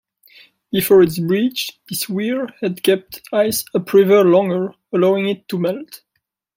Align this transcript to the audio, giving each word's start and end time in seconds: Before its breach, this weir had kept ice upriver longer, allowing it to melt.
Before 0.71 1.03
its 1.03 1.19
breach, 1.19 1.79
this 1.87 2.09
weir 2.09 2.47
had 2.59 2.81
kept 2.81 3.21
ice 3.31 3.65
upriver 3.75 4.23
longer, 4.23 4.73
allowing 4.91 5.29
it 5.29 5.47
to 5.49 5.59
melt. 5.59 6.01